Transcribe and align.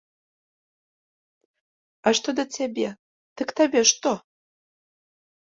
А 2.09 2.13
што 2.21 2.29
да 2.39 2.45
цябе, 2.55 2.89
дык 3.43 3.49
табе 3.61 3.81
што? 3.91 4.15